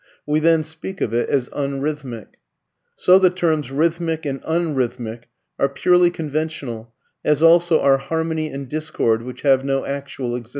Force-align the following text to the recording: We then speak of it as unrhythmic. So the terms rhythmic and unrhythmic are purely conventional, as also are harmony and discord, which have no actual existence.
We 0.25 0.39
then 0.39 0.63
speak 0.63 0.99
of 0.99 1.13
it 1.13 1.29
as 1.29 1.47
unrhythmic. 1.49 2.37
So 2.95 3.19
the 3.19 3.29
terms 3.29 3.69
rhythmic 3.69 4.25
and 4.25 4.41
unrhythmic 4.41 5.25
are 5.59 5.69
purely 5.69 6.09
conventional, 6.09 6.95
as 7.23 7.43
also 7.43 7.79
are 7.81 7.99
harmony 7.99 8.49
and 8.51 8.67
discord, 8.67 9.21
which 9.21 9.43
have 9.43 9.63
no 9.63 9.85
actual 9.85 10.35
existence. 10.35 10.49